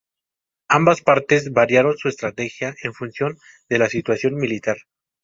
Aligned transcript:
Ambas 0.67 1.01
partes 1.01 1.53
variaron 1.53 1.95
su 1.95 2.09
estrategia 2.09 2.73
en 2.81 2.95
función 2.95 3.37
de 3.69 3.77
la 3.77 3.87
situación 3.87 4.33
militar. 4.33 4.77